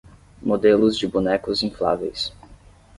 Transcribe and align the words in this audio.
Modelos 0.43 0.97
de 0.99 1.05
bonecos 1.05 1.61
infláveis 1.61 2.33